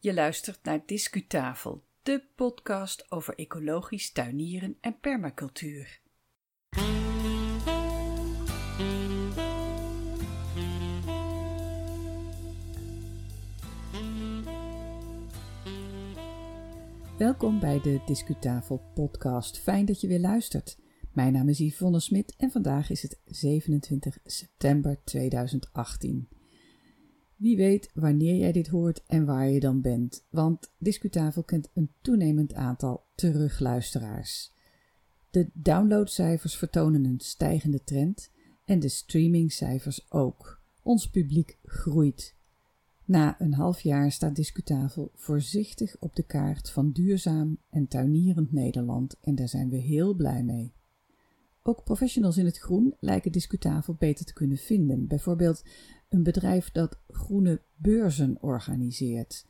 Je 0.00 0.14
luistert 0.14 0.64
naar 0.64 0.82
Discutafel, 0.86 1.84
de 2.02 2.22
podcast 2.34 3.10
over 3.10 3.34
ecologisch 3.34 4.12
tuinieren 4.12 4.76
en 4.80 5.00
permacultuur. 5.00 6.00
Welkom 17.16 17.60
bij 17.60 17.80
de 17.80 18.02
Discutafel 18.06 18.80
podcast. 18.94 19.58
Fijn 19.58 19.84
dat 19.84 20.00
je 20.00 20.06
weer 20.06 20.20
luistert. 20.20 20.78
Mijn 21.12 21.32
naam 21.32 21.48
is 21.48 21.58
Yvonne 21.58 22.00
Smit 22.00 22.34
en 22.36 22.50
vandaag 22.50 22.90
is 22.90 23.02
het 23.02 23.20
27 23.24 24.18
september 24.24 25.04
2018. 25.04 26.37
Wie 27.38 27.56
weet 27.56 27.90
wanneer 27.94 28.34
jij 28.34 28.52
dit 28.52 28.68
hoort 28.68 29.02
en 29.06 29.24
waar 29.24 29.48
je 29.48 29.60
dan 29.60 29.80
bent, 29.80 30.24
want 30.30 30.70
Discutafel 30.78 31.42
kent 31.42 31.68
een 31.74 31.90
toenemend 32.00 32.54
aantal 32.54 33.04
terugluisteraars. 33.14 34.52
De 35.30 35.50
downloadcijfers 35.52 36.56
vertonen 36.56 37.04
een 37.04 37.20
stijgende 37.20 37.84
trend 37.84 38.30
en 38.64 38.80
de 38.80 38.88
streamingcijfers 38.88 40.10
ook. 40.10 40.60
Ons 40.82 41.10
publiek 41.10 41.58
groeit. 41.64 42.34
Na 43.04 43.40
een 43.40 43.54
half 43.54 43.80
jaar 43.80 44.12
staat 44.12 44.36
Discutafel 44.36 45.10
voorzichtig 45.14 45.96
op 45.98 46.16
de 46.16 46.22
kaart 46.22 46.70
van 46.70 46.90
duurzaam 46.90 47.58
en 47.70 47.88
tuinierend 47.88 48.52
Nederland 48.52 49.16
en 49.20 49.34
daar 49.34 49.48
zijn 49.48 49.68
we 49.68 49.76
heel 49.76 50.14
blij 50.14 50.42
mee. 50.42 50.72
Ook 51.62 51.84
professionals 51.84 52.36
in 52.36 52.44
het 52.44 52.58
groen 52.58 52.94
lijken 53.00 53.32
Discutafel 53.32 53.94
beter 53.98 54.24
te 54.24 54.32
kunnen 54.32 54.56
vinden. 54.56 55.06
Bijvoorbeeld 55.06 55.64
een 56.08 56.22
bedrijf 56.22 56.70
dat 56.70 57.00
groene 57.08 57.62
beurzen 57.76 58.36
organiseert. 58.40 59.46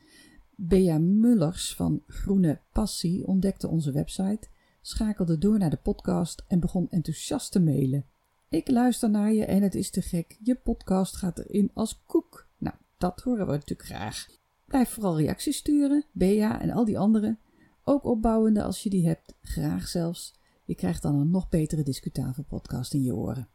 Bea 0.55 0.97
Mullers 0.97 1.75
van 1.75 2.03
Groene 2.07 2.61
Passie 2.71 3.27
ontdekte 3.27 3.67
onze 3.67 3.91
website, 3.91 4.47
schakelde 4.81 5.37
door 5.37 5.57
naar 5.57 5.69
de 5.69 5.77
podcast 5.77 6.43
en 6.47 6.59
begon 6.59 6.89
enthousiast 6.89 7.51
te 7.51 7.59
mailen. 7.59 8.05
Ik 8.49 8.69
luister 8.69 9.09
naar 9.09 9.33
je 9.33 9.45
en 9.45 9.61
het 9.61 9.75
is 9.75 9.89
te 9.89 10.01
gek. 10.01 10.37
Je 10.43 10.55
podcast 10.55 11.15
gaat 11.15 11.39
erin 11.39 11.71
als 11.73 12.03
koek. 12.05 12.47
Nou, 12.57 12.75
dat 12.97 13.21
horen 13.21 13.45
we 13.45 13.51
natuurlijk 13.51 13.89
graag. 13.89 14.27
Blijf 14.65 14.89
vooral 14.89 15.17
reacties 15.17 15.57
sturen, 15.57 16.05
Bea 16.11 16.61
en 16.61 16.69
al 16.69 16.85
die 16.85 16.99
anderen. 16.99 17.39
Ook 17.83 18.03
opbouwende 18.03 18.63
als 18.63 18.83
je 18.83 18.89
die 18.89 19.07
hebt, 19.07 19.35
graag 19.41 19.87
zelfs. 19.87 20.39
Je 20.65 20.75
krijgt 20.75 21.01
dan 21.01 21.15
een 21.15 21.29
nog 21.29 21.49
betere 21.49 21.83
discutabel 21.83 22.43
podcast 22.43 22.93
in 22.93 23.03
je 23.03 23.15
oren. 23.15 23.49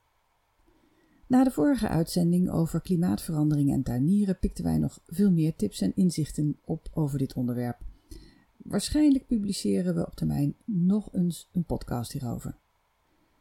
Na 1.26 1.44
de 1.44 1.50
vorige 1.50 1.88
uitzending 1.88 2.50
over 2.50 2.80
klimaatverandering 2.80 3.72
en 3.72 3.82
tuinieren 3.82 4.38
pikten 4.38 4.64
wij 4.64 4.78
nog 4.78 5.00
veel 5.06 5.30
meer 5.32 5.56
tips 5.56 5.80
en 5.80 5.96
inzichten 5.96 6.56
op 6.64 6.88
over 6.92 7.18
dit 7.18 7.34
onderwerp. 7.34 7.78
Waarschijnlijk 8.56 9.26
publiceren 9.26 9.94
we 9.94 10.06
op 10.06 10.14
termijn 10.14 10.54
nog 10.64 11.12
eens 11.12 11.48
een 11.52 11.64
podcast 11.64 12.12
hierover. 12.12 12.56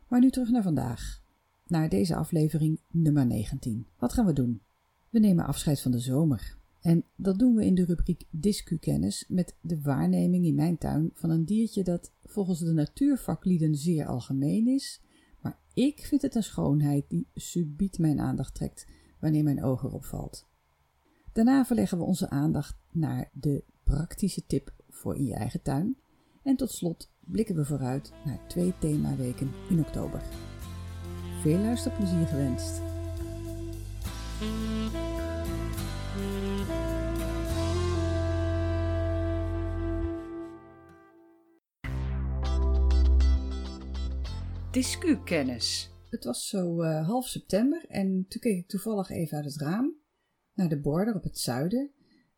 Maar 0.07 0.19
nu 0.19 0.29
terug 0.29 0.49
naar 0.49 0.63
vandaag, 0.63 1.21
naar 1.67 1.89
deze 1.89 2.15
aflevering 2.15 2.79
nummer 2.91 3.25
19. 3.25 3.85
Wat 3.97 4.13
gaan 4.13 4.25
we 4.25 4.33
doen? 4.33 4.61
We 5.09 5.19
nemen 5.19 5.45
afscheid 5.45 5.81
van 5.81 5.91
de 5.91 5.99
zomer. 5.99 6.57
En 6.81 7.03
dat 7.15 7.39
doen 7.39 7.55
we 7.55 7.65
in 7.65 7.75
de 7.75 7.85
rubriek 7.85 8.23
Discu-kennis 8.29 9.25
met 9.27 9.55
de 9.61 9.81
waarneming 9.81 10.45
in 10.45 10.55
mijn 10.55 10.77
tuin 10.77 11.11
van 11.13 11.29
een 11.29 11.45
diertje 11.45 11.83
dat 11.83 12.11
volgens 12.25 12.59
de 12.59 12.73
natuurvaklieden 12.73 13.75
zeer 13.75 14.05
algemeen 14.05 14.67
is, 14.67 15.01
ik 15.73 16.05
vind 16.05 16.21
het 16.21 16.35
een 16.35 16.43
schoonheid 16.43 17.09
die 17.09 17.27
subiet 17.33 17.99
mijn 17.99 18.19
aandacht 18.19 18.53
trekt 18.53 18.87
wanneer 19.19 19.43
mijn 19.43 19.63
oog 19.63 19.83
erop 19.83 20.05
valt. 20.05 20.47
Daarna 21.33 21.65
verleggen 21.65 21.97
we 21.97 22.03
onze 22.03 22.29
aandacht 22.29 22.75
naar 22.91 23.29
de 23.33 23.63
praktische 23.83 24.45
tip 24.45 24.73
voor 24.89 25.15
in 25.15 25.25
je 25.25 25.35
eigen 25.35 25.61
tuin. 25.61 25.97
En 26.43 26.55
tot 26.55 26.71
slot 26.71 27.11
blikken 27.19 27.55
we 27.55 27.65
vooruit 27.65 28.11
naar 28.25 28.47
twee 28.47 28.73
themaweken 28.79 29.51
in 29.69 29.79
oktober. 29.79 30.21
Veel 31.41 31.59
luisterplezier 31.59 32.27
gewenst! 32.27 32.81
Discu-kennis. 44.73 45.91
Het 46.09 46.23
was 46.23 46.47
zo 46.47 46.83
uh, 46.83 47.07
half 47.07 47.27
september 47.27 47.85
en 47.87 48.25
toen 48.27 48.41
keek 48.41 48.57
ik 48.57 48.67
toevallig 48.67 49.09
even 49.09 49.37
uit 49.37 49.45
het 49.45 49.61
raam 49.61 49.95
naar 50.53 50.69
de 50.69 50.79
border 50.79 51.15
op 51.15 51.23
het 51.23 51.39
zuiden 51.39 51.91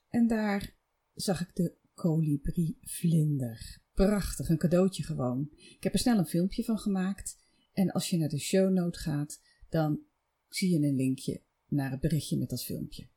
en 0.09 0.28
daar 0.28 0.75
zag 1.13 1.41
ik 1.41 1.56
de 1.56 1.75
kolibrie-vlinder. 1.94 3.81
Prachtig, 3.94 4.50
een 4.50 4.57
cadeautje 4.57 5.03
gewoon. 5.03 5.50
Ik 5.57 5.84
heb 5.84 5.94
er 5.94 6.00
snel 6.00 6.18
een 6.18 6.25
filmpje 6.25 6.63
van 6.63 6.78
gemaakt 6.78 7.38
en 7.74 7.91
als 7.91 8.09
je 8.09 8.18
naar 8.18 8.29
de 8.29 8.40
shownote 8.40 9.00
gaat, 9.00 9.41
dan 9.69 10.00
zie 10.47 10.69
je 10.69 10.88
een 10.88 10.95
linkje 10.95 11.41
naar 11.68 11.91
het 11.91 12.00
berichtje 12.00 12.38
met 12.38 12.50
dat 12.50 12.63
filmpje. 12.63 13.07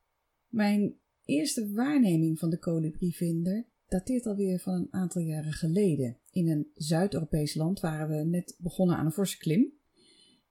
Mijn 0.49 0.99
eerste 1.25 1.73
waarneming 1.73 2.39
van 2.39 2.51
de 2.51 2.59
kolibrie-vlinder 2.59 3.68
dateert 3.89 4.27
alweer 4.27 4.59
van 4.59 4.75
een 4.75 4.89
aantal 4.91 5.23
jaren 5.23 5.53
geleden. 5.53 6.19
In 6.31 6.49
een 6.49 6.71
Zuid-Europees 6.75 7.55
land 7.55 7.81
waren 7.81 8.09
we 8.09 8.25
net 8.25 8.57
begonnen 8.59 8.97
aan 8.97 9.07
een 9.07 9.13
forse 9.13 9.39
klim. 9.39 9.73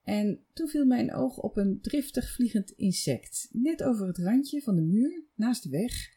En 0.03 0.39
toen 0.53 0.67
viel 0.67 0.85
mijn 0.85 1.13
oog 1.13 1.37
op 1.37 1.57
een 1.57 1.81
driftig 1.81 2.33
vliegend 2.33 2.71
insect. 2.71 3.49
Net 3.51 3.83
over 3.83 4.07
het 4.07 4.17
randje 4.17 4.61
van 4.61 4.75
de 4.75 4.81
muur, 4.81 5.23
naast 5.35 5.63
de 5.63 5.69
weg, 5.69 6.09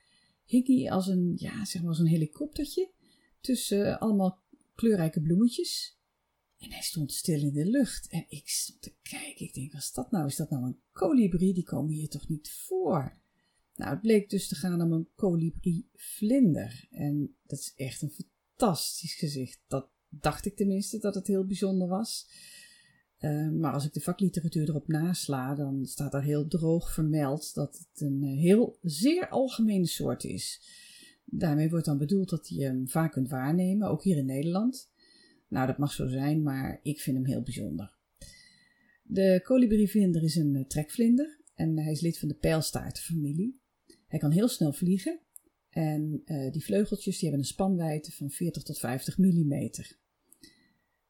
hing 0.44 0.66
hij 0.66 0.90
als 0.90 1.06
een, 1.06 1.32
ja, 1.36 1.64
zeg 1.64 1.82
maar 1.82 1.98
een 1.98 2.06
helikoptertje 2.06 2.90
tussen 3.40 3.98
allemaal 3.98 4.42
kleurrijke 4.74 5.20
bloemetjes. 5.20 5.98
En 6.58 6.72
hij 6.72 6.82
stond 6.82 7.12
stil 7.12 7.40
in 7.40 7.52
de 7.52 7.66
lucht. 7.66 8.08
En 8.08 8.24
ik 8.28 8.48
stond 8.48 8.82
te 8.82 8.94
kijken. 9.02 9.46
Ik 9.46 9.54
denk, 9.54 9.72
wat 9.72 9.80
is 9.80 9.92
dat 9.92 10.10
nou? 10.10 10.26
Is 10.26 10.36
dat 10.36 10.50
nou 10.50 10.64
een 10.64 10.80
kolibrie? 10.92 11.54
Die 11.54 11.64
komen 11.64 11.92
hier 11.92 12.08
toch 12.08 12.28
niet 12.28 12.50
voor? 12.50 13.18
Nou, 13.80 13.92
het 13.92 14.00
bleek 14.00 14.30
dus 14.30 14.48
te 14.48 14.54
gaan 14.54 14.82
om 14.82 14.92
een 14.92 15.08
kolibrie-vlinder. 15.14 16.86
En 16.90 17.34
dat 17.46 17.58
is 17.58 17.72
echt 17.76 18.02
een 18.02 18.10
fantastisch 18.10 19.14
gezicht. 19.14 19.60
Dat 19.66 19.88
dacht 20.08 20.46
ik 20.46 20.56
tenminste 20.56 20.98
dat 20.98 21.14
het 21.14 21.26
heel 21.26 21.46
bijzonder 21.46 21.88
was. 21.88 22.28
Uh, 23.20 23.50
maar 23.50 23.72
als 23.72 23.84
ik 23.84 23.92
de 23.92 24.00
vakliteratuur 24.00 24.68
erop 24.68 24.88
nasla, 24.88 25.54
dan 25.54 25.86
staat 25.86 26.14
er 26.14 26.22
heel 26.22 26.48
droog 26.48 26.92
vermeld 26.92 27.54
dat 27.54 27.78
het 27.78 28.00
een 28.00 28.22
eh, 28.22 28.38
heel 28.38 28.78
zeer 28.82 29.28
algemene 29.28 29.86
soort 29.86 30.24
is. 30.24 30.60
Daarmee 31.24 31.70
wordt 31.70 31.84
dan 31.84 31.98
bedoeld 31.98 32.30
dat 32.30 32.48
je 32.48 32.62
hem 32.62 32.88
vaak 32.88 33.12
kunt 33.12 33.28
waarnemen, 33.28 33.88
ook 33.88 34.02
hier 34.02 34.16
in 34.16 34.26
Nederland. 34.26 34.90
Nou, 35.48 35.66
dat 35.66 35.78
mag 35.78 35.92
zo 35.92 36.08
zijn, 36.08 36.42
maar 36.42 36.80
ik 36.82 37.00
vind 37.00 37.16
hem 37.16 37.26
heel 37.26 37.42
bijzonder. 37.42 37.96
De 39.02 39.40
kolibrievlinder 39.44 40.22
is 40.22 40.36
een 40.36 40.56
eh, 40.56 40.64
trekvlinder 40.64 41.40
en 41.54 41.78
hij 41.78 41.92
is 41.92 42.00
lid 42.00 42.18
van 42.18 42.28
de 42.28 42.34
pijlstaartenfamilie. 42.34 43.60
Hij 44.10 44.18
kan 44.18 44.30
heel 44.30 44.48
snel 44.48 44.72
vliegen 44.72 45.20
en 45.68 46.22
uh, 46.26 46.52
die 46.52 46.64
vleugeltjes 46.64 47.18
die 47.18 47.28
hebben 47.28 47.46
een 47.46 47.52
spanwijdte 47.52 48.12
van 48.12 48.30
40 48.30 48.62
tot 48.62 48.78
50 48.78 49.18
mm. 49.18 49.70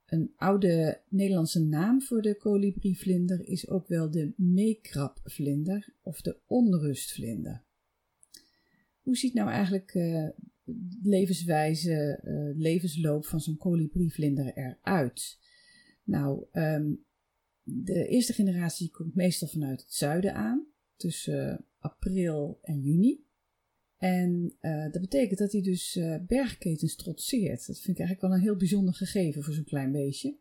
Een 0.07 0.33
oude 0.37 1.01
Nederlandse 1.09 1.61
naam 1.61 2.03
voor 2.03 2.23
de 2.23 2.37
kolibrievlinder 2.37 3.49
is 3.49 3.69
ook 3.69 3.89
wel 3.89 4.11
de 4.11 4.33
meekrapvlinder 4.37 5.95
of 6.03 6.21
de 6.21 6.39
onrustvlinder. 6.47 7.65
Hoe 9.01 9.17
ziet 9.17 9.35
nou 9.35 9.51
eigenlijk 9.51 9.95
uh, 9.95 10.29
levenswijze, 11.03 12.21
uh, 12.25 12.59
levensloop 12.59 13.27
van 13.27 13.41
zo'n 13.41 13.57
kolibrievlinder 13.57 14.53
eruit? 14.57 15.39
Nou, 16.03 16.45
um, 16.53 17.05
de 17.63 18.07
eerste 18.09 18.33
generatie 18.33 18.91
komt 18.91 19.15
meestal 19.15 19.49
vanuit 19.49 19.81
het 19.81 19.95
zuiden 19.95 20.35
aan, 20.35 20.67
tussen 20.97 21.65
april 21.81 22.59
en 22.63 22.81
juni. 22.81 23.25
En 23.97 24.53
uh, 24.61 24.93
dat 24.93 25.01
betekent 25.01 25.39
dat 25.39 25.53
hij 25.53 25.63
dus 25.63 25.97
uh, 25.97 26.17
bergketens 26.27 26.97
trotseert. 26.97 27.67
Dat 27.67 27.81
vind 27.81 27.99
ik 27.99 28.05
eigenlijk 28.05 28.21
wel 28.21 28.33
een 28.33 28.45
heel 28.45 28.57
bijzonder 28.57 28.95
gegeven 28.95 29.43
voor 29.43 29.55
zo'n 29.55 29.65
klein 29.65 29.93
beestje. 29.93 30.37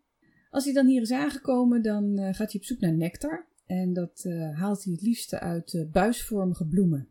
Als 0.49 0.65
hij 0.65 0.73
dan 0.73 0.87
hier 0.87 1.01
is 1.01 1.11
aangekomen, 1.11 1.81
dan 1.81 2.19
uh, 2.19 2.33
gaat 2.33 2.51
hij 2.51 2.61
op 2.61 2.63
zoek 2.63 2.79
naar 2.79 2.93
nectar. 2.93 3.47
En 3.65 3.93
dat 3.93 4.23
haalt 4.53 4.83
hij 4.83 4.93
het 4.93 5.01
liefste 5.01 5.39
uit 5.39 5.87
buisvormige 5.91 6.67
bloemen. 6.67 7.07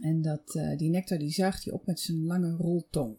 En 0.00 0.22
dat, 0.22 0.60
die 0.76 0.90
nectar 0.90 1.18
die 1.18 1.30
zuigt 1.30 1.64
hij 1.64 1.72
op 1.72 1.86
met 1.86 2.00
zijn 2.00 2.24
lange 2.24 2.50
roltong. 2.50 3.16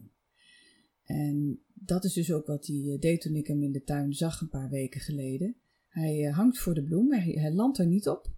En 1.04 1.60
dat 1.74 2.04
is 2.04 2.12
dus 2.12 2.32
ook 2.32 2.46
wat 2.46 2.66
hij 2.66 2.96
deed 3.00 3.20
toen 3.20 3.34
ik 3.34 3.46
hem 3.46 3.62
in 3.62 3.72
de 3.72 3.82
tuin 3.82 4.14
zag 4.14 4.40
een 4.40 4.48
paar 4.48 4.70
weken 4.70 5.00
geleden. 5.00 5.56
Hij 5.88 6.22
hangt 6.22 6.58
voor 6.58 6.74
de 6.74 6.82
bloem, 6.82 7.12
hij, 7.12 7.32
hij 7.32 7.52
landt 7.52 7.78
er 7.78 7.86
niet 7.86 8.08
op. 8.08 8.32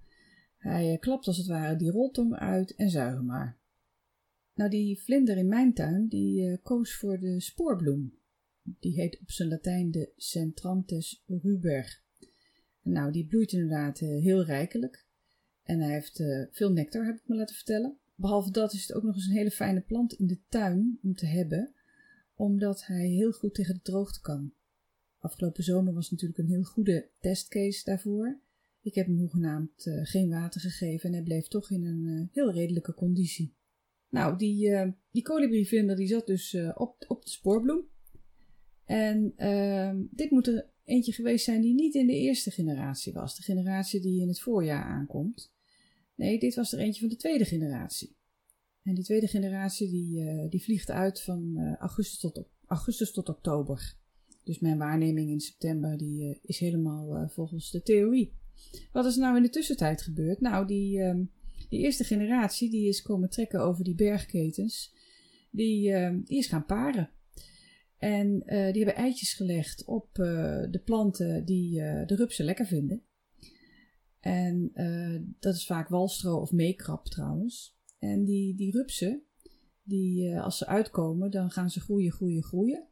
Hij 0.66 0.92
eh, 0.92 1.00
klapt 1.00 1.26
als 1.26 1.36
het 1.36 1.46
ware 1.46 1.76
die 1.76 1.90
roltong 1.90 2.34
uit 2.34 2.74
en 2.74 2.90
zuig 2.90 3.22
maar. 3.22 3.58
Nou, 4.54 4.70
die 4.70 5.02
vlinder 5.02 5.36
in 5.36 5.48
mijn 5.48 5.74
tuin, 5.74 6.08
die 6.08 6.42
uh, 6.42 6.56
koos 6.62 6.96
voor 6.96 7.18
de 7.18 7.40
spoorbloem. 7.40 8.14
Die 8.62 8.92
heet 8.92 9.20
op 9.20 9.30
zijn 9.30 9.48
Latijn 9.48 9.90
de 9.90 10.12
Centrantes 10.16 11.22
ruber. 11.26 12.00
Nou, 12.82 13.12
die 13.12 13.26
bloeit 13.26 13.52
inderdaad 13.52 14.00
uh, 14.00 14.22
heel 14.22 14.44
rijkelijk. 14.44 15.06
En 15.62 15.80
hij 15.80 15.92
heeft 15.92 16.22
veel 16.50 16.72
nectar, 16.72 17.06
heb 17.06 17.16
ik 17.16 17.28
me 17.28 17.36
laten 17.36 17.54
vertellen. 17.54 17.96
behalve 18.14 18.50
dat 18.50 18.72
is 18.72 18.86
het 18.86 18.96
ook 18.96 19.02
nog 19.02 19.14
eens 19.14 19.26
een 19.26 19.36
hele 19.36 19.50
fijne 19.50 19.80
plant 19.80 20.12
in 20.12 20.26
de 20.26 20.38
tuin 20.48 20.98
om 21.02 21.14
te 21.14 21.26
hebben, 21.26 21.74
omdat 22.34 22.86
hij 22.86 23.06
heel 23.06 23.32
goed 23.32 23.54
tegen 23.54 23.74
de 23.74 23.82
droogte 23.82 24.20
kan. 24.20 24.52
Afgelopen 25.18 25.64
zomer 25.64 25.94
was 25.94 26.10
natuurlijk 26.10 26.38
een 26.38 26.48
heel 26.48 26.64
goede 26.64 27.08
testcase 27.20 27.84
daarvoor. 27.84 28.40
Ik 28.86 28.94
heb 28.94 29.06
hem 29.06 29.18
hoegenaamd 29.18 29.86
uh, 29.86 30.00
geen 30.02 30.28
water 30.28 30.60
gegeven 30.60 31.08
en 31.08 31.14
hij 31.14 31.22
bleef 31.22 31.48
toch 31.48 31.70
in 31.70 31.84
een 31.84 32.04
uh, 32.04 32.26
heel 32.32 32.52
redelijke 32.52 32.94
conditie. 32.94 33.54
Nou, 34.08 34.36
die, 34.38 34.68
uh, 34.68 34.88
die 35.10 35.22
kolibrievinder 35.22 35.96
die 35.96 36.06
zat 36.06 36.26
dus 36.26 36.56
op, 36.74 37.04
op 37.08 37.24
de 37.24 37.30
spoorbloem. 37.30 37.88
En 38.84 39.32
ehm, 39.36 40.02
dit 40.10 40.30
moet 40.30 40.46
er 40.46 40.70
eentje 40.84 41.12
geweest 41.12 41.44
zijn 41.44 41.60
die 41.60 41.74
niet 41.74 41.94
in 41.94 42.06
de 42.06 42.12
eerste 42.12 42.50
generatie 42.50 43.12
was. 43.12 43.36
De 43.36 43.42
generatie 43.42 44.00
die 44.00 44.20
in 44.20 44.28
het 44.28 44.40
voorjaar 44.40 44.84
aankomt. 44.84 45.52
Nee, 46.14 46.38
dit 46.38 46.54
was 46.54 46.72
er 46.72 46.78
eentje 46.78 47.00
van 47.00 47.08
de 47.08 47.16
tweede 47.16 47.44
generatie. 47.44 48.16
En 48.82 48.94
die 48.94 49.04
tweede 49.04 49.28
generatie 49.28 49.90
die, 49.90 50.48
die 50.48 50.62
vliegt 50.62 50.90
uit 50.90 51.22
van 51.22 51.56
augustus, 51.78 52.18
tot, 52.18 52.44
augustus 52.66 53.12
tot 53.12 53.28
oktober. 53.28 53.96
Dus 54.46 54.58
mijn 54.58 54.78
waarneming 54.78 55.30
in 55.30 55.40
september 55.40 55.96
die, 55.96 56.38
is 56.42 56.58
helemaal 56.58 57.28
volgens 57.28 57.70
de 57.70 57.82
theorie. 57.82 58.32
Wat 58.92 59.04
is 59.04 59.16
nou 59.16 59.36
in 59.36 59.42
de 59.42 59.50
tussentijd 59.50 60.02
gebeurd? 60.02 60.40
Nou, 60.40 60.66
die, 60.66 60.98
uh, 60.98 61.14
die 61.68 61.80
eerste 61.80 62.04
generatie 62.04 62.70
die 62.70 62.88
is 62.88 63.02
komen 63.02 63.30
trekken 63.30 63.60
over 63.60 63.84
die 63.84 63.94
bergketens, 63.94 64.94
die, 65.50 65.90
uh, 65.90 66.10
die 66.24 66.38
is 66.38 66.46
gaan 66.46 66.66
paren. 66.66 67.10
En 67.98 68.26
uh, 68.26 68.72
die 68.72 68.84
hebben 68.84 69.02
eitjes 69.02 69.34
gelegd 69.34 69.84
op 69.84 70.08
de 70.14 70.80
planten 70.84 71.44
die 71.44 71.74
de 71.80 72.14
rupsen 72.14 72.44
lekker 72.44 72.66
vinden. 72.66 73.02
En 74.20 74.72
dat 75.38 75.54
is 75.54 75.66
vaak 75.66 75.88
walstro 75.88 76.40
of 76.40 76.52
meekrap 76.52 77.06
trouwens. 77.06 77.76
En 77.98 78.24
die, 78.24 78.54
die 78.54 78.72
rupsen, 78.72 79.22
die, 79.82 80.40
als 80.40 80.58
ze 80.58 80.66
uitkomen, 80.66 81.30
dan 81.30 81.50
gaan 81.50 81.70
ze 81.70 81.80
groeien, 81.80 82.12
groeien, 82.12 82.42
groeien. 82.42 82.86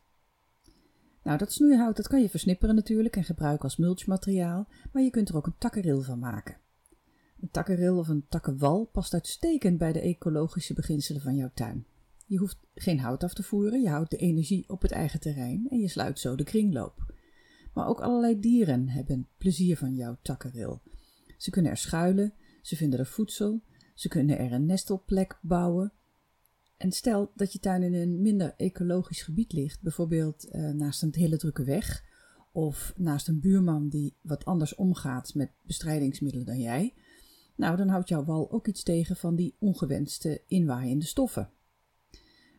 Nou, 1.24 1.38
dat 1.38 1.52
snoeihout 1.52 1.96
dat 1.96 2.08
kan 2.08 2.22
je 2.22 2.30
versnipperen 2.30 2.76
natuurlijk 2.76 3.16
en 3.16 3.24
gebruiken 3.24 3.64
als 3.64 3.78
mulchmateriaal, 3.78 4.68
maar 4.92 5.04
je 5.04 5.10
kunt 5.10 5.30
er 5.30 5.36
ook 5.36 5.46
een 5.46 5.58
takkenril 5.58 6.02
van 6.02 6.20
maken. 6.20 6.58
Een 7.46 7.52
takkenril 7.52 7.98
of 7.98 8.08
een 8.08 8.26
takkenwal 8.30 8.86
past 8.86 9.14
uitstekend 9.14 9.78
bij 9.78 9.92
de 9.92 10.00
ecologische 10.00 10.74
beginselen 10.74 11.22
van 11.22 11.36
jouw 11.36 11.52
tuin. 11.54 11.86
Je 12.26 12.38
hoeft 12.38 12.58
geen 12.74 13.00
hout 13.00 13.24
af 13.24 13.34
te 13.34 13.44
voeren, 13.44 13.82
je 13.82 13.90
houdt 13.90 14.12
de 14.12 14.18
energie 14.18 14.70
op 14.70 14.82
het 14.82 14.92
eigen 14.92 15.20
terrein 15.20 15.68
en 15.70 15.80
je 15.80 15.88
sluit 15.88 16.20
zo 16.20 16.36
de 16.36 16.44
kringloop. 16.44 17.14
Maar 17.74 17.88
ook 17.88 18.02
allerlei 18.02 18.40
dieren 18.40 18.90
hebben 18.90 19.28
plezier 19.38 19.78
van 19.78 19.96
jouw 19.96 20.18
takkenril. 20.22 20.82
Ze 21.38 21.50
kunnen 21.50 21.72
er 21.72 21.78
schuilen, 21.78 22.34
ze 22.62 22.76
vinden 22.76 23.00
er 23.00 23.06
voedsel, 23.06 23.62
ze 23.94 24.08
kunnen 24.08 24.38
er 24.38 24.52
een 24.52 24.66
nestelplek 24.66 25.40
bouwen. 25.42 25.94
En 26.78 26.92
stel 26.92 27.32
dat 27.36 27.54
je 27.54 27.60
tuin 27.60 27.84
in 27.84 27.94
een 27.94 28.22
minder 28.22 28.54
ecologisch 28.58 29.22
gebied 29.22 29.54
ligt, 29.54 29.82
bijvoorbeeld 29.82 30.48
uh, 30.52 30.70
naast 30.70 31.02
een 31.02 31.14
hele 31.16 31.38
drukke 31.38 31.64
weg 31.64 32.04
of 32.52 32.94
naast 32.98 33.28
een 33.28 33.40
buurman 33.40 33.90
die 33.90 34.16
wat 34.22 34.46
anders 34.46 34.76
omgaat 34.76 35.34
met 35.34 35.52
bestrijdingsmiddelen 35.62 36.46
dan 36.46 36.60
jij. 36.60 36.94
Nou, 37.56 37.78
dan 37.78 37.88
houdt 37.88 38.10
jouw 38.10 38.26
wal 38.26 38.52
ook 38.52 38.68
iets 38.68 38.84
tegen 38.84 39.16
van 39.16 39.36
die 39.36 39.56
ongewenste 39.60 40.42
inwaaiende 40.48 41.06
stoffen. 41.06 41.50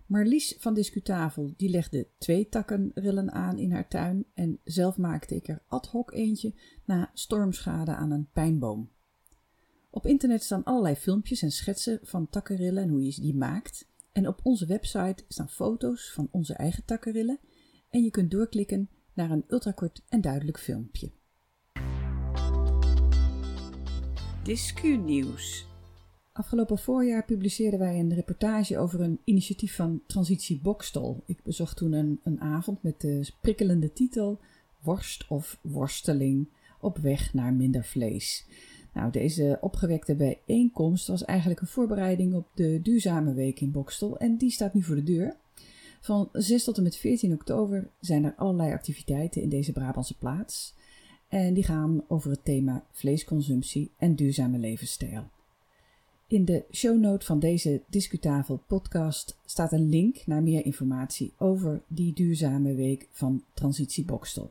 Marlies 0.07 0.55
van 0.59 0.75
Discutafel 0.75 1.53
die 1.57 1.69
legde 1.69 2.09
twee 2.19 2.49
takkenrillen 2.49 3.33
aan 3.33 3.59
in 3.59 3.73
haar 3.73 3.89
tuin 3.89 4.25
en 4.35 4.61
zelf 4.65 4.97
maakte 4.97 5.35
ik 5.35 5.49
er 5.49 5.63
ad 5.67 5.87
hoc 5.87 6.13
eentje 6.13 6.55
na 6.85 7.11
stormschade 7.15 7.95
aan 7.95 8.11
een 8.11 8.29
pijnboom. 8.33 8.91
Op 9.91 10.07
internet 10.07 10.43
staan 10.43 10.65
allerlei 10.65 10.95
filmpjes 10.95 11.43
en 11.43 11.51
schetsen 11.51 11.99
van 12.03 12.29
takkenrillen 12.29 12.83
en 12.83 12.89
hoe 12.89 13.05
je 13.05 13.21
die 13.21 13.35
maakt. 13.35 13.89
En 14.13 14.29
op 14.29 14.41
onze 14.43 14.67
website 14.67 15.25
staan 15.29 15.49
foto's 15.49 16.13
van 16.13 16.29
onze 16.31 16.55
eigen 16.55 16.85
takkenrillen 16.85 17.39
en 17.91 18.03
je 18.03 18.11
kunt 18.11 18.31
doorklikken 18.31 18.91
naar 19.13 19.31
een 19.31 19.45
ultrakort 19.49 20.03
en 20.09 20.21
duidelijk 20.21 20.59
filmpje. 20.59 21.13
Discu-nieuws. 24.47 25.67
Afgelopen 26.33 26.79
voorjaar 26.79 27.25
publiceerden 27.25 27.79
wij 27.79 27.99
een 27.99 28.15
reportage 28.15 28.79
over 28.79 29.01
een 29.01 29.19
initiatief 29.25 29.75
van 29.75 30.01
Transitie 30.07 30.61
Bokstol. 30.63 31.23
Ik 31.27 31.43
bezocht 31.43 31.77
toen 31.77 31.93
een, 31.93 32.21
een 32.23 32.41
avond 32.41 32.83
met 32.83 33.01
de 33.01 33.29
prikkelende 33.41 33.93
titel 33.93 34.41
Worst 34.81 35.27
of 35.29 35.59
Worsteling 35.61 36.49
op 36.81 36.99
weg 36.99 37.35
naar 37.35 37.55
minder 37.55 37.85
vlees. 37.85 38.47
Nou, 38.95 39.11
deze 39.11 39.59
opgewekte 39.61 40.15
bijeenkomst 40.15 41.07
was 41.07 41.25
eigenlijk 41.25 41.61
een 41.61 41.67
voorbereiding 41.67 42.35
op 42.35 42.47
de 42.55 42.81
Duurzame 42.83 43.35
Week 43.35 43.61
in 43.61 43.73
Bokstel 43.73 44.19
en 44.19 44.37
die 44.37 44.51
staat 44.51 44.75
nu 44.75 44.83
voor 44.83 44.97
de 44.97 45.03
deur. 45.03 45.37
Van 46.01 46.29
6 46.33 46.65
tot 46.65 46.77
en 46.77 46.83
met 46.83 46.97
14 46.97 47.33
oktober 47.33 47.91
zijn 48.01 48.25
er 48.25 48.35
allerlei 48.37 48.73
activiteiten 48.73 49.43
in 49.43 49.49
deze 49.49 49.73
Brabantse 49.73 50.19
plaats. 50.19 50.75
En 51.37 51.55
die 51.55 51.65
gaan 51.65 52.05
over 52.09 52.31
het 52.31 52.45
thema 52.45 52.87
vleesconsumptie 52.91 53.91
en 53.99 54.15
duurzame 54.15 54.59
levensstijl. 54.59 55.25
In 56.27 56.45
de 56.45 56.65
shownote 56.73 57.27
van 57.27 57.39
deze 57.39 57.83
Discutafel 57.89 58.63
podcast 58.67 59.39
staat 59.45 59.73
een 59.73 59.89
link 59.89 60.27
naar 60.27 60.43
meer 60.43 60.65
informatie 60.65 61.33
over 61.39 61.83
die 61.87 62.13
duurzame 62.13 62.75
week 62.75 63.09
van 63.11 63.45
Transitie 63.55 64.05
Bokstel. 64.05 64.51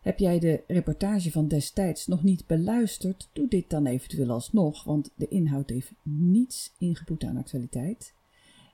Heb 0.00 0.18
jij 0.18 0.38
de 0.38 0.62
reportage 0.66 1.30
van 1.30 1.48
destijds 1.48 2.06
nog 2.06 2.22
niet 2.22 2.46
beluisterd? 2.46 3.28
Doe 3.32 3.48
dit 3.48 3.70
dan 3.70 3.86
eventueel 3.86 4.30
alsnog, 4.30 4.84
want 4.84 5.10
de 5.14 5.28
inhoud 5.28 5.70
heeft 5.70 5.92
niets 6.02 6.72
ingeboet 6.78 7.24
aan 7.24 7.36
actualiteit. 7.36 8.14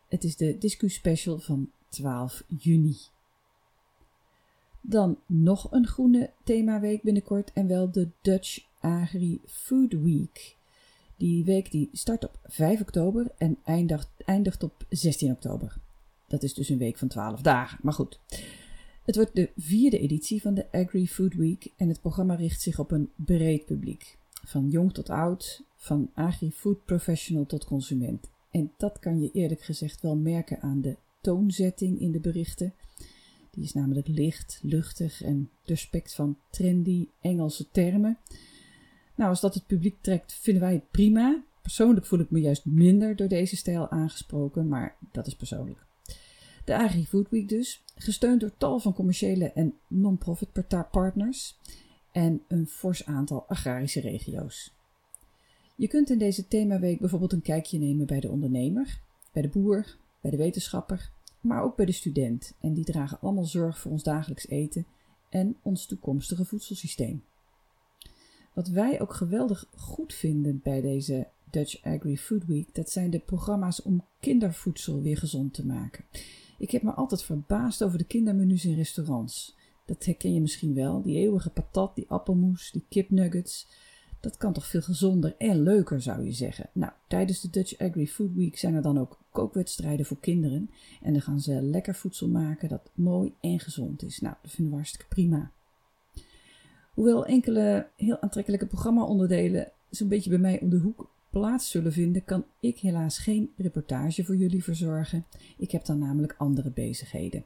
Het 0.09 0.25
is 0.25 0.37
de 0.37 0.59
Discus 0.59 0.95
Special 0.95 1.39
van 1.39 1.71
12 1.89 2.45
juni. 2.47 2.97
Dan 4.83 5.19
nog 5.27 5.73
een 5.73 5.87
groene 5.87 6.31
themaweek 6.45 7.03
binnenkort 7.03 7.53
en 7.53 7.67
wel 7.67 7.91
de 7.91 8.09
Dutch 8.23 8.59
Agri 8.81 9.41
Food 9.47 9.93
Week. 9.93 10.57
Die 11.17 11.45
week 11.45 11.71
die 11.71 11.89
start 11.93 12.25
op 12.25 12.39
5 12.45 12.81
oktober 12.81 13.33
en 13.37 13.59
eindigt, 13.65 14.09
eindigt 14.25 14.63
op 14.63 14.87
16 14.89 15.31
oktober. 15.31 15.77
Dat 16.29 16.43
is 16.43 16.55
dus 16.55 16.69
een 16.69 16.79
week 16.79 16.99
van 16.99 17.09
12 17.09 17.41
dagen, 17.41 17.79
maar 17.83 17.93
goed. 17.93 18.21
Het 19.05 19.17
wordt 19.17 19.35
de 19.35 19.51
vierde 19.57 19.99
editie 19.99 20.43
van 20.43 20.55
de 20.55 20.73
Agri-Food 20.73 21.35
Week 21.35 21.73
en 21.77 21.89
het 21.89 22.01
programma 22.01 22.35
richt 22.35 22.61
zich 22.61 22.79
op 22.79 22.91
een 22.91 23.11
breed 23.17 23.65
publiek. 23.65 24.19
Van 24.45 24.69
jong 24.69 24.95
tot 24.95 25.11
oud, 25.11 25.65
van 25.77 26.11
agri-food 26.15 26.85
professional 26.85 27.47
tot 27.47 27.65
consument. 27.65 28.31
En 28.51 28.73
dat 28.77 28.99
kan 28.99 29.21
je 29.21 29.31
eerlijk 29.33 29.63
gezegd 29.63 30.01
wel 30.01 30.17
merken 30.17 30.61
aan 30.61 30.81
de 30.81 30.97
toonzetting 31.21 32.01
in 32.01 32.13
de 32.13 32.21
berichten. 32.21 32.75
Die 33.53 33.65
is 33.65 33.73
namelijk 33.73 34.09
licht, 34.09 34.59
luchtig 34.63 35.23
en 35.23 35.51
doorspekt 35.65 36.15
van 36.15 36.37
trendy 36.51 37.09
Engelse 37.21 37.71
termen. 37.71 38.19
Nou, 39.15 39.31
als 39.31 39.41
dat 39.41 39.55
het 39.55 39.67
publiek 39.67 39.97
trekt, 40.01 40.33
vinden 40.33 40.63
wij 40.63 40.73
het 40.73 40.91
prima. 40.91 41.43
Persoonlijk 41.63 42.07
voel 42.07 42.19
ik 42.19 42.31
me 42.31 42.41
juist 42.41 42.65
minder 42.65 43.17
door 43.17 43.29
deze 43.29 43.57
stijl 43.57 43.91
aangesproken, 43.91 44.69
maar 44.69 44.97
dat 45.13 45.27
is 45.27 45.35
persoonlijk. 45.35 45.85
De 46.65 46.77
Agri-Food 46.77 47.31
Week 47.31 47.49
dus, 47.49 47.83
gesteund 47.95 48.41
door 48.41 48.53
tal 48.57 48.79
van 48.79 48.95
commerciële 48.95 49.53
en 49.53 49.75
non-profit 49.87 50.49
partners 50.91 51.59
en 52.13 52.43
een 52.49 52.67
fors 52.67 53.07
aantal 53.07 53.45
agrarische 53.49 54.01
regio's. 54.01 54.73
Je 55.75 55.89
kunt 55.89 56.11
in 56.11 56.19
deze 56.19 56.49
themaweek 56.49 57.01
bijvoorbeeld 57.01 57.33
een 57.33 57.43
kijkje 57.43 57.79
nemen 57.79 58.07
bij 58.07 58.21
de 58.21 58.31
ondernemer, 58.31 59.01
bij 59.33 59.43
de 59.43 59.49
boer, 59.49 59.97
bij 60.21 60.31
de 60.31 60.37
wetenschapper, 60.37 61.11
maar 61.43 61.63
ook 61.63 61.77
bij 61.77 61.87
de 61.87 61.93
student. 61.93 62.55
En 62.61 62.73
die 62.73 62.85
dragen 62.85 63.21
allemaal 63.21 63.45
zorg 63.45 63.79
voor 63.79 63.93
ons 63.93 64.03
dagelijks 64.03 64.49
eten 64.49 64.87
en 65.29 65.57
ons 65.63 65.87
toekomstige 65.87 66.45
voedselsysteem. 66.45 67.23
Wat 68.53 68.69
wij 68.69 69.01
ook 69.01 69.15
geweldig 69.15 69.67
goed 69.77 70.15
vinden 70.15 70.61
bij 70.63 70.81
deze 70.81 71.29
Dutch 71.51 71.85
Agri 71.85 72.19
Food 72.19 72.47
Week, 72.47 72.75
dat 72.75 72.91
zijn 72.91 73.11
de 73.11 73.19
programma's 73.19 73.83
om 73.83 74.05
kindervoedsel 74.21 75.03
weer 75.03 75.17
gezond 75.17 75.55
te 75.55 75.67
maken. 75.67 76.05
Ik 76.59 76.71
heb 76.71 76.83
me 76.83 76.93
altijd 76.93 77.23
verbaasd 77.23 77.85
over 77.85 77.99
de 77.99 78.05
kindermenu's 78.05 78.65
in 78.65 78.75
restaurants. 78.75 79.57
Dat 79.85 80.05
herken 80.05 80.35
je 80.35 80.41
misschien 80.41 80.75
wel, 80.75 81.03
die 81.03 81.17
eeuwige 81.17 81.51
patat, 81.51 81.95
die 81.95 82.09
appelmoes, 82.09 82.71
die 82.71 82.85
kipnuggets. 82.89 83.67
Dat 84.23 84.37
kan 84.37 84.53
toch 84.53 84.67
veel 84.67 84.83
gezonder 84.83 85.35
en 85.39 85.63
leuker, 85.63 86.03
zou 86.03 86.25
je 86.25 86.33
zeggen. 86.33 86.71
Nou, 86.73 86.93
tijdens 87.07 87.41
de 87.41 87.51
Dutch 87.51 87.79
Agri 87.79 88.09
Food 88.09 88.35
Week 88.35 88.59
zijn 88.59 88.75
er 88.75 88.83
dan 88.83 88.99
ook 88.99 89.19
kookwedstrijden 89.31 90.07
voor 90.07 90.21
kinderen. 90.21 90.71
En 91.03 91.13
dan 91.13 91.23
gaan 91.23 91.41
ze 91.41 91.63
lekker 91.63 91.95
voedsel 91.95 92.29
maken 92.29 92.69
dat 92.69 92.91
mooi 92.95 93.35
en 93.41 93.61
gezond 93.61 94.03
is. 94.03 94.21
Nou, 94.21 94.35
dat 94.43 94.51
vinden 94.51 94.73
we 94.73 94.79
hartstikke 94.79 95.15
prima. 95.15 95.51
Hoewel 96.95 97.27
enkele 97.27 97.87
heel 97.97 98.21
aantrekkelijke 98.21 98.67
programma-onderdelen 98.67 99.71
zo'n 99.91 100.09
beetje 100.09 100.31
bij 100.31 100.39
mij 100.39 100.61
om 100.61 100.71
de 100.71 100.79
hoek 100.79 101.11
plaats 101.31 101.71
zullen 101.71 101.93
vinden, 101.93 102.25
kan 102.25 102.45
ik 102.61 102.79
helaas 102.79 103.19
geen 103.19 103.53
reportage 103.57 104.25
voor 104.25 104.37
jullie 104.37 104.65
verzorgen. 104.65 105.25
Ik 105.57 105.71
heb 105.71 105.85
dan 105.85 105.99
namelijk 105.99 106.35
andere 106.39 106.71
bezigheden. 106.71 107.45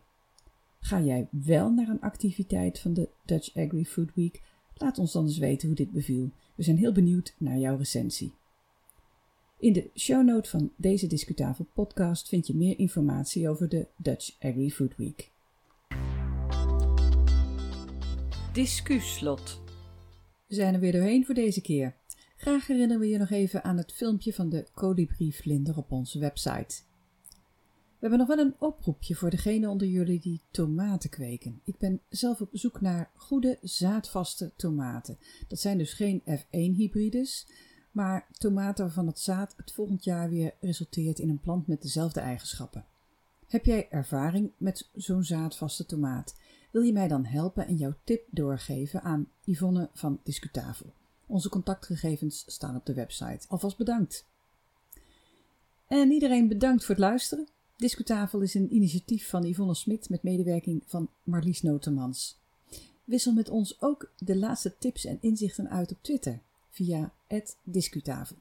Ga 0.80 1.00
jij 1.00 1.28
wel 1.30 1.70
naar 1.70 1.88
een 1.88 2.00
activiteit 2.00 2.78
van 2.78 2.94
de 2.94 3.08
Dutch 3.24 3.56
Agri 3.56 3.86
Food 3.86 4.14
Week? 4.14 4.42
Laat 4.74 4.98
ons 4.98 5.12
dan 5.12 5.24
eens 5.24 5.38
weten 5.38 5.66
hoe 5.66 5.76
dit 5.76 5.90
beviel. 5.90 6.30
We 6.56 6.62
zijn 6.62 6.76
heel 6.76 6.92
benieuwd 6.92 7.34
naar 7.38 7.58
jouw 7.58 7.76
recensie. 7.76 8.32
In 9.58 9.72
de 9.72 9.90
shownote 9.94 10.50
van 10.50 10.72
deze 10.76 11.06
Discutafel 11.06 11.66
podcast 11.72 12.28
vind 12.28 12.46
je 12.46 12.54
meer 12.54 12.78
informatie 12.78 13.48
over 13.48 13.68
de 13.68 13.86
Dutch 13.96 14.36
Agri 14.40 14.72
Food 14.72 14.96
Week. 14.96 15.30
Discuslot. 18.52 19.60
We 20.46 20.54
zijn 20.54 20.74
er 20.74 20.80
weer 20.80 20.92
doorheen 20.92 21.24
voor 21.24 21.34
deze 21.34 21.60
keer. 21.60 21.94
Graag 22.36 22.66
herinneren 22.66 23.00
we 23.00 23.08
je 23.08 23.18
nog 23.18 23.30
even 23.30 23.64
aan 23.64 23.76
het 23.76 23.92
filmpje 23.92 24.32
van 24.32 24.48
de 24.48 24.66
kolibrievlinder 24.74 25.76
op 25.76 25.92
onze 25.92 26.18
website. 26.18 26.82
We 27.98 28.08
hebben 28.08 28.18
nog 28.18 28.36
wel 28.36 28.46
een 28.46 28.54
oproepje 28.58 29.14
voor 29.14 29.30
degene 29.30 29.68
onder 29.68 29.86
jullie 29.86 30.20
die 30.20 30.40
tomaten 30.50 31.10
kweken. 31.10 31.60
Ik 31.64 31.78
ben 31.78 32.00
zelf 32.08 32.40
op 32.40 32.48
zoek 32.52 32.80
naar 32.80 33.10
goede 33.14 33.58
zaadvaste 33.62 34.52
tomaten. 34.56 35.18
Dat 35.48 35.60
zijn 35.60 35.78
dus 35.78 35.92
geen 35.92 36.22
F1-hybrides, 36.22 37.46
maar 37.90 38.26
tomaten 38.38 38.84
waarvan 38.84 39.06
het 39.06 39.18
zaad 39.18 39.54
het 39.56 39.72
volgend 39.72 40.04
jaar 40.04 40.30
weer 40.30 40.54
resulteert 40.60 41.18
in 41.18 41.28
een 41.28 41.40
plant 41.40 41.66
met 41.66 41.82
dezelfde 41.82 42.20
eigenschappen. 42.20 42.84
Heb 43.46 43.64
jij 43.64 43.88
ervaring 43.90 44.50
met 44.56 44.88
zo'n 44.94 45.24
zaadvaste 45.24 45.86
tomaat? 45.86 46.34
Wil 46.70 46.82
je 46.82 46.92
mij 46.92 47.08
dan 47.08 47.24
helpen 47.24 47.66
en 47.66 47.76
jouw 47.76 47.94
tip 48.04 48.26
doorgeven 48.30 49.02
aan 49.02 49.28
Yvonne 49.44 49.88
van 49.92 50.20
Discutafel? 50.22 50.92
Onze 51.26 51.48
contactgegevens 51.48 52.44
staan 52.46 52.76
op 52.76 52.86
de 52.86 52.94
website. 52.94 53.48
Alvast 53.48 53.76
bedankt. 53.76 54.26
En 55.86 56.10
iedereen 56.10 56.48
bedankt 56.48 56.84
voor 56.84 56.94
het 56.94 57.04
luisteren. 57.04 57.48
Discutafel 57.76 58.40
is 58.40 58.54
een 58.54 58.74
initiatief 58.74 59.28
van 59.28 59.44
Yvonne 59.44 59.74
Smit 59.74 60.08
met 60.08 60.22
medewerking 60.22 60.82
van 60.86 61.10
Marlies 61.22 61.62
Notemans. 61.62 62.40
Wissel 63.04 63.32
met 63.32 63.48
ons 63.48 63.80
ook 63.80 64.12
de 64.18 64.36
laatste 64.36 64.74
tips 64.78 65.04
en 65.04 65.18
inzichten 65.20 65.70
uit 65.70 65.90
op 65.90 65.98
Twitter 66.02 66.40
via 66.70 67.12
@discutafel. 67.62 68.36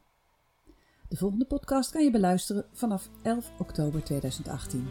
De 1.09 1.17
volgende 1.17 1.45
podcast 1.45 1.91
kan 1.91 2.03
je 2.03 2.11
beluisteren 2.11 2.65
vanaf 2.71 3.09
11 3.21 3.51
oktober 3.59 4.03
2018. 4.03 4.87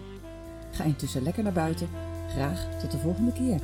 Ga 0.70 0.84
intussen 0.84 1.22
lekker 1.22 1.42
naar 1.42 1.52
buiten. 1.52 1.88
Graag 2.28 2.80
tot 2.80 2.90
de 2.90 2.98
volgende 2.98 3.32
keer. 3.32 3.60